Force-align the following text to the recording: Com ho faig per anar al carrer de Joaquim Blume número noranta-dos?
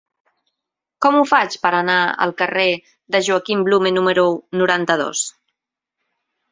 Com 1.05 1.17
ho 1.17 1.25
faig 1.31 1.57
per 1.65 1.71
anar 1.81 1.99
al 2.27 2.33
carrer 2.41 2.65
de 3.17 3.23
Joaquim 3.29 3.65
Blume 3.69 3.93
número 4.01 4.27
noranta-dos? 4.63 5.27